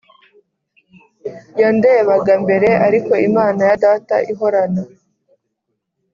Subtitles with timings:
[1.61, 4.81] yandebaga mbere ariko Imana ya data ihorana